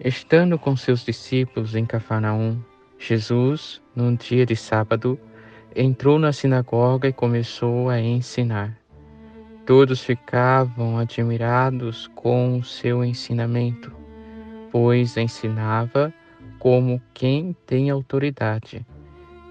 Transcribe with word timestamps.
Estando 0.00 0.58
com 0.58 0.76
seus 0.76 1.04
discípulos 1.04 1.76
em 1.76 1.86
Cafarnaum, 1.86 2.58
Jesus, 2.98 3.80
num 3.94 4.16
dia 4.16 4.44
de 4.44 4.56
sábado, 4.56 5.16
entrou 5.74 6.18
na 6.18 6.32
sinagoga 6.32 7.06
e 7.06 7.12
começou 7.12 7.88
a 7.88 8.00
ensinar. 8.00 8.76
Todos 9.64 10.02
ficavam 10.02 10.98
admirados 10.98 12.08
com 12.08 12.58
o 12.58 12.64
seu 12.64 13.04
ensinamento, 13.04 13.92
pois 14.72 15.16
ensinava 15.16 16.12
como 16.58 17.00
quem 17.14 17.56
tem 17.64 17.88
autoridade, 17.88 18.84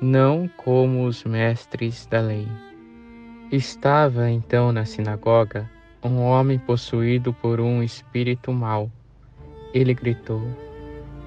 não 0.01 0.49
como 0.57 1.05
os 1.05 1.23
mestres 1.23 2.05
da 2.05 2.19
lei. 2.19 2.49
Estava 3.49 4.29
então 4.29 4.73
na 4.73 4.83
sinagoga 4.83 5.69
um 6.03 6.19
homem 6.19 6.59
possuído 6.59 7.33
por 7.33 7.61
um 7.61 7.81
espírito 7.81 8.51
mau 8.51 8.91
ele 9.73 9.93
gritou: 9.93 10.41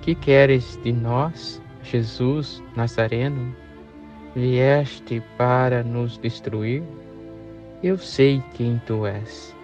Que 0.03 0.15
queres 0.15 0.79
de 0.83 0.93
nós, 0.93 1.61
Jesus 1.83 2.63
Nazareno? 2.77 3.55
Vieste 4.35 5.23
para 5.37 5.83
nos 5.83 6.19
destruir? 6.19 6.83
Eu 7.83 7.99
sei 7.99 8.43
quem 8.55 8.81
tu 8.87 9.07
és. 9.07 9.55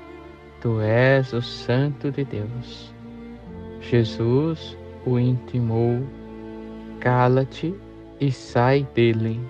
Tu 0.60 0.80
és 0.80 1.32
o 1.32 1.42
Santo 1.42 2.10
de 2.10 2.24
Deus. 2.24 2.94
Jesus 3.80 4.76
o 5.04 5.18
intimou: 5.18 6.00
Cala-te 7.00 7.74
e 8.20 8.30
sai 8.30 8.86
dele. 8.94 9.40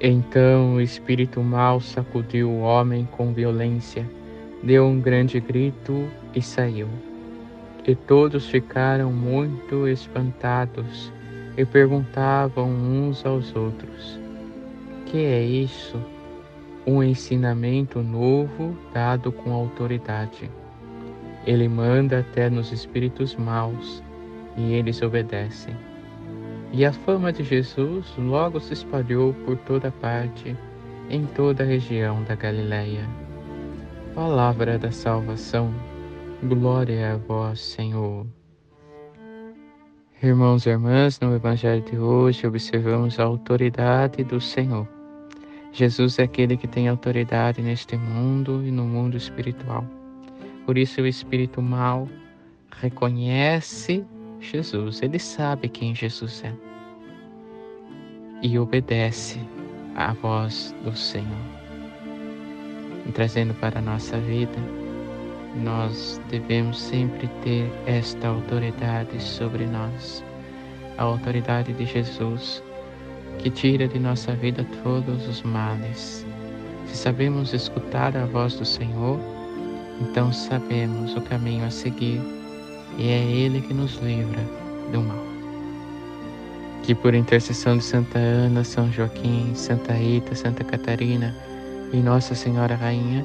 Então 0.00 0.74
o 0.74 0.80
espírito 0.80 1.42
mau 1.42 1.80
sacudiu 1.80 2.50
o 2.50 2.60
homem 2.60 3.08
com 3.12 3.32
violência, 3.32 4.08
deu 4.62 4.84
um 4.84 5.00
grande 5.00 5.40
grito 5.40 6.06
e 6.34 6.42
saiu. 6.42 6.88
E 7.86 7.94
todos 7.94 8.46
ficaram 8.46 9.12
muito 9.12 9.86
espantados 9.86 11.12
e 11.56 11.66
perguntavam 11.66 12.70
uns 12.70 13.24
aos 13.26 13.54
outros: 13.54 14.18
Que 15.04 15.18
é 15.18 15.42
isso? 15.42 16.00
Um 16.86 17.02
ensinamento 17.02 18.02
novo 18.02 18.76
dado 18.92 19.30
com 19.30 19.52
autoridade. 19.52 20.50
Ele 21.46 21.68
manda 21.68 22.20
até 22.20 22.48
nos 22.48 22.72
espíritos 22.72 23.36
maus 23.36 24.02
e 24.56 24.72
eles 24.72 25.02
obedecem. 25.02 25.74
E 26.72 26.84
a 26.86 26.92
fama 26.92 27.32
de 27.32 27.44
Jesus 27.44 28.12
logo 28.16 28.60
se 28.60 28.72
espalhou 28.72 29.34
por 29.44 29.56
toda 29.58 29.90
parte, 29.90 30.56
em 31.10 31.26
toda 31.26 31.62
a 31.62 31.66
região 31.66 32.22
da 32.24 32.34
Galileia. 32.34 33.06
Palavra 34.14 34.78
da 34.78 34.90
salvação. 34.90 35.93
Glória 36.48 37.14
a 37.14 37.16
vós, 37.16 37.58
Senhor. 37.58 38.26
Irmãos 40.22 40.66
e 40.66 40.68
irmãs, 40.68 41.18
no 41.18 41.34
Evangelho 41.34 41.82
de 41.82 41.96
hoje 41.96 42.46
observamos 42.46 43.18
a 43.18 43.24
autoridade 43.24 44.22
do 44.24 44.38
Senhor. 44.38 44.86
Jesus 45.72 46.18
é 46.18 46.24
aquele 46.24 46.58
que 46.58 46.68
tem 46.68 46.86
autoridade 46.86 47.62
neste 47.62 47.96
mundo 47.96 48.62
e 48.62 48.70
no 48.70 48.84
mundo 48.84 49.16
espiritual. 49.16 49.86
Por 50.66 50.76
isso 50.76 51.00
o 51.00 51.06
espírito 51.06 51.62
mal 51.62 52.06
reconhece 52.78 54.04
Jesus, 54.38 55.00
ele 55.00 55.18
sabe 55.18 55.66
quem 55.66 55.94
Jesus 55.94 56.44
é 56.44 56.52
e 58.42 58.58
obedece 58.58 59.40
à 59.94 60.12
voz 60.12 60.74
do 60.84 60.94
Senhor, 60.94 61.24
trazendo 63.14 63.54
para 63.54 63.78
a 63.78 63.82
nossa 63.82 64.18
vida 64.18 64.83
nós 65.62 66.20
devemos 66.30 66.80
sempre 66.80 67.28
ter 67.42 67.70
esta 67.86 68.28
autoridade 68.28 69.22
sobre 69.22 69.66
nós, 69.66 70.24
a 70.98 71.04
autoridade 71.04 71.72
de 71.72 71.86
Jesus, 71.86 72.62
que 73.38 73.50
tira 73.50 73.86
de 73.86 73.98
nossa 73.98 74.34
vida 74.34 74.66
todos 74.82 75.28
os 75.28 75.42
males. 75.42 76.26
Se 76.86 76.96
sabemos 76.96 77.52
escutar 77.52 78.16
a 78.16 78.26
voz 78.26 78.54
do 78.54 78.64
Senhor, 78.64 79.18
então 80.00 80.32
sabemos 80.32 81.16
o 81.16 81.20
caminho 81.20 81.64
a 81.64 81.70
seguir 81.70 82.20
e 82.98 83.08
é 83.08 83.22
Ele 83.22 83.60
que 83.60 83.74
nos 83.74 83.96
livra 83.96 84.42
do 84.92 85.00
mal. 85.00 85.24
Que 86.82 86.94
por 86.94 87.14
intercessão 87.14 87.78
de 87.78 87.84
Santa 87.84 88.18
Ana, 88.18 88.62
São 88.62 88.92
Joaquim, 88.92 89.54
Santa 89.54 89.92
Rita, 89.92 90.34
Santa 90.34 90.62
Catarina 90.64 91.34
e 91.92 91.96
Nossa 91.96 92.34
Senhora 92.34 92.74
Rainha, 92.74 93.24